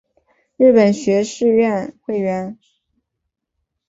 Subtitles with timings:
[0.57, 2.57] 日本学士院会员。